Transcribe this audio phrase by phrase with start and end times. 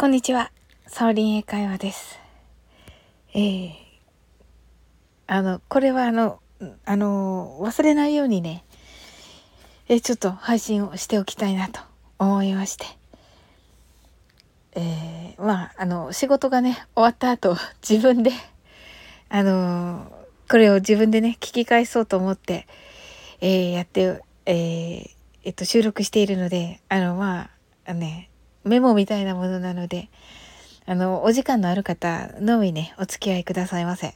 [0.00, 0.52] こんにちは。
[0.86, 2.20] サオリン英会話です。
[3.34, 3.72] えー、
[5.26, 6.38] あの、これはあの、
[6.84, 8.64] あの、忘れないようにね、
[9.88, 11.80] えー、ちょっと配信をしておきたいなと
[12.20, 12.86] 思いまして。
[14.76, 18.30] えー、まあ、あの、仕事がね、終わった後、自分で、
[19.30, 20.12] あの
[20.48, 22.68] これを自分でね、聞き返そうと思って、
[23.40, 25.10] えやって、え
[25.42, 27.50] えっと、収録しているので、あの、ま
[27.84, 28.30] あ、ね、
[28.64, 30.08] メモみたいなものなので、
[30.86, 34.14] あの、お時間のある方のみね、お付き合いくださいませ。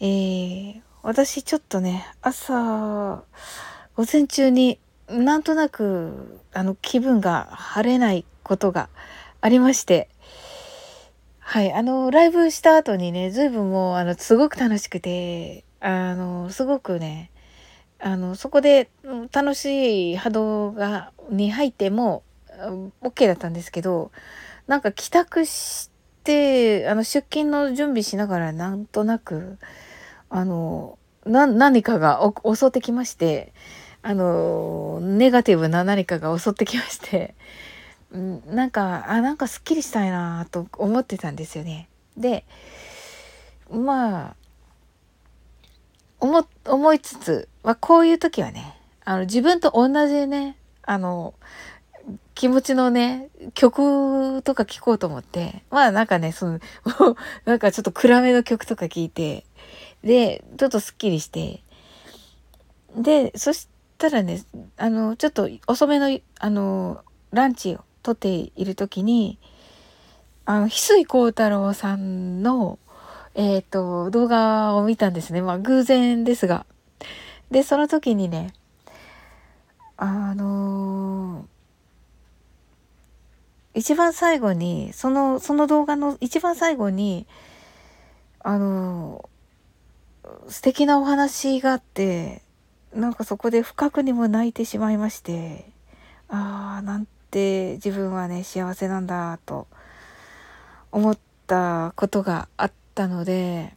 [0.00, 3.24] えー、私ちょっとね、朝、
[3.94, 8.88] 午前中になんとなく、あの、気分が晴れないことが
[9.40, 10.08] ありまして、
[11.38, 17.30] はい、あの、ライブした後にね、随分もう、あの、すごく楽しくて、あの、すごくね、
[18.00, 18.90] あの、そこで
[19.32, 22.24] 楽しい波動が、に入っても、
[23.02, 24.10] OK だったんですけど
[24.66, 25.90] なんか帰宅し
[26.24, 29.58] てあの出勤の準備しながらなんとなく
[30.28, 33.52] あの何かが襲ってきまして
[34.02, 37.34] あのネガティブな何かが襲ってきまして
[38.12, 41.88] なんかあなんかすっきりしたいなと思ってたんですよね。
[42.16, 42.44] で
[43.70, 44.36] まあ
[46.20, 51.34] 思思いつつ、まあ、こういう時はねあの自分と同じねあの
[52.36, 56.60] 気持ちのね、曲とか聴こうと思って、まあなんかね、その、
[57.46, 59.46] なんかちょっと暗めの曲とか聴いて、
[60.04, 61.62] で、ちょっとスッキリして、
[62.94, 64.44] で、そしたらね、
[64.76, 67.00] あの、ちょっと遅めの、あの、
[67.32, 69.38] ランチをとっている時に、
[70.44, 72.78] あの、翡翠幸太郎さんの、
[73.34, 75.40] えっ、ー、と、動画を見たんですね。
[75.40, 76.66] まあ偶然ですが。
[77.50, 78.52] で、その時にね、
[79.96, 81.56] あのー
[83.76, 87.26] 一番最後にそのその動画の一番最後に
[88.40, 89.28] あの
[90.48, 92.40] 素敵なお話があって
[92.94, 95.66] なんかそこで不覚にも泣いてしまいまして
[96.30, 99.66] ああなんて自分はね幸せなんだと
[100.90, 103.76] 思ったことがあったので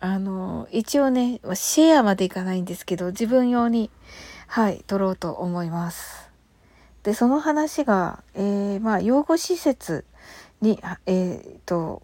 [0.00, 3.90] あの一応ねシェアまでいかないんですけど自分用に
[4.46, 6.33] はい撮ろうと思います。
[7.04, 10.04] でその話が、えー、まあ、養護施設
[10.60, 12.02] にえー、と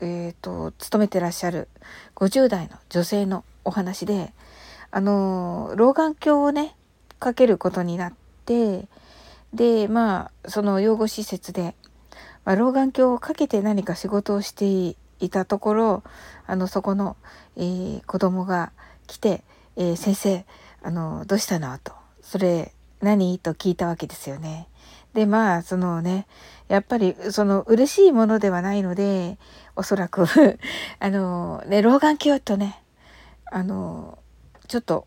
[0.00, 1.68] えーと、勤めてらっしゃる
[2.14, 4.32] 50代の女性のお話で
[4.90, 6.76] あの老眼鏡をね
[7.18, 8.12] かけることになっ
[8.44, 8.86] て
[9.52, 11.74] でまあその養護施設で、
[12.44, 16.02] まあ、老眼鏡をかけて何か仕事をしていたところ
[16.46, 17.16] あのそこの、
[17.56, 18.72] えー、子供が
[19.06, 19.42] 来て
[19.76, 20.46] 「えー、先生
[20.82, 23.38] あのどうしたの?」と「それ何？
[23.38, 24.68] と聞いたわけですよね。
[25.14, 26.26] でまあそのね
[26.68, 29.38] やっぱりその嬉しいものではないので
[29.74, 30.26] おそらく
[31.00, 32.82] あのね老眼鏡とね
[33.46, 34.18] あの
[34.68, 35.06] ちょっと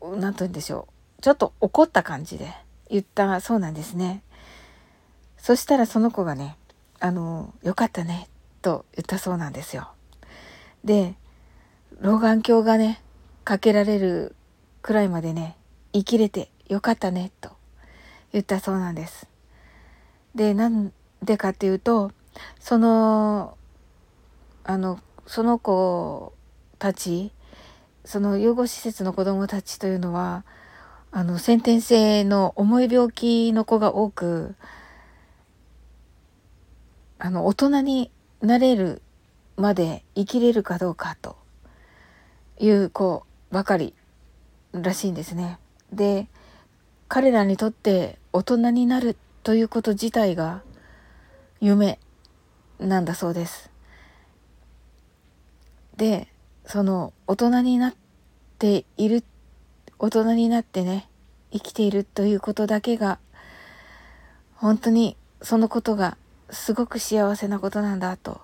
[0.00, 2.52] 何と言うんでしょうちょっと怒った感じで
[2.88, 4.22] 言ったそうなんですね。
[5.36, 6.56] そしたらその子がね
[7.00, 8.28] 「あのよかったね」
[8.62, 9.90] と言ったそうなんですよ。
[10.84, 11.14] で
[12.00, 13.02] 老眼鏡がね
[13.44, 14.34] かけられる
[14.82, 15.56] くらいまでね
[15.92, 17.50] 生きれてよかったねと
[18.32, 19.26] 言ったそうなんです。
[20.36, 22.12] でなんでかっていうと
[22.60, 23.56] その
[24.62, 26.32] あのその子
[26.78, 27.32] たち
[28.04, 30.44] その養護施設の子どもたちというのは
[31.10, 34.54] あの先天性の重い病気の子が多く
[37.18, 39.02] あの大人になれる
[39.56, 41.36] まで生きれるかどうかと
[42.60, 43.92] いう子ばかり
[44.72, 45.58] らしいんですね。
[45.92, 46.28] で
[47.10, 50.62] 彼らにとって大人になるということ自体が
[51.60, 51.98] 夢
[52.78, 53.68] なんだそうです。
[55.96, 56.28] で
[56.64, 57.94] その大人になっ
[58.60, 59.24] ている
[59.98, 61.08] 大人になってね
[61.52, 63.18] 生きているということだけが
[64.54, 66.16] 本当にそのことが
[66.48, 68.40] すごく幸せなことなんだと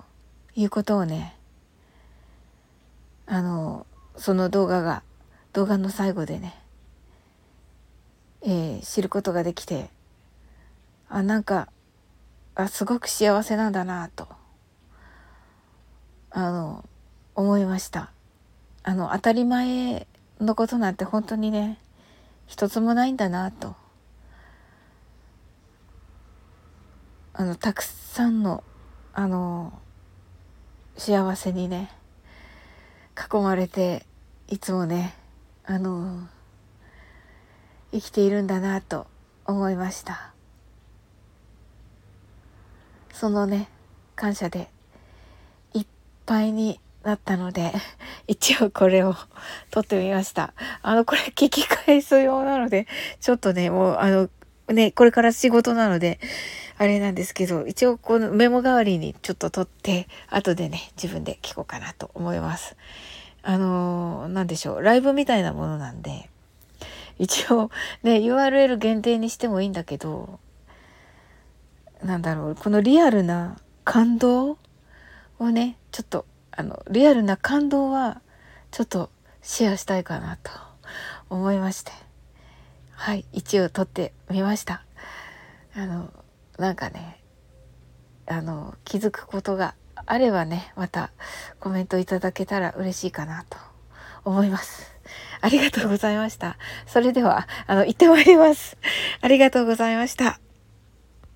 [0.57, 1.37] いうことをね
[3.27, 3.87] あの
[4.17, 5.05] その動画が
[5.53, 6.66] 動画の最後でね
[8.49, 9.91] えー、知ることができて
[11.09, 11.69] あなんか
[12.55, 14.29] あすごく幸せなんだなと
[16.31, 16.89] あの
[17.35, 18.13] 思いました。
[18.83, 20.07] あの当たり前
[20.41, 21.79] のことなんて本当にね
[22.47, 23.75] 一つもないんだなと
[27.35, 28.63] あのたくさんの
[29.13, 29.73] あの
[30.97, 31.91] 幸せにね
[33.17, 34.07] 囲まれて
[34.47, 35.17] いつもね
[35.65, 36.29] あの
[37.93, 39.07] 生きているんだなと
[39.45, 40.33] 思いました
[43.13, 43.71] そのね、
[44.15, 44.69] 感謝で
[45.73, 45.87] いっ
[46.27, 47.73] ぱいになったので、
[48.29, 49.15] 一応これを
[49.71, 50.53] 撮ってみました。
[50.83, 52.87] あの、これ聞き返す用なので、
[53.21, 54.29] ちょっとね、もうあの、
[54.69, 56.21] ね、これから仕事なので、
[56.77, 62.77] あれなんですけど、一応このメモ代わりにちょっと撮って、後でね、自分で聞こうかなと思います。
[63.43, 66.29] あのー、なんでしょう、ライブみたいなものなんで、
[67.19, 67.71] 一応
[68.03, 70.39] ね、URL 限定にしてもいいんだけど、
[72.03, 74.59] なんだろう、このリアルな感動
[75.39, 78.21] をね、ちょっと、あの、リアルな感動は、
[78.71, 79.11] ちょっと
[79.43, 80.51] シェアしたいかなと
[81.31, 81.93] 思いまして。
[82.93, 84.85] はい、一応撮ってみました。
[85.75, 86.13] あの、
[86.59, 87.23] なんかね、
[88.27, 89.75] あの、気づくことが
[90.07, 91.11] あればね、また
[91.61, 93.59] コメントいただけたら嬉しいかなと
[94.25, 94.96] 思います。
[95.41, 96.57] ありがとうございました。
[96.87, 98.77] それでは、あの、行ってまいります。
[99.21, 100.46] ありがとうございました。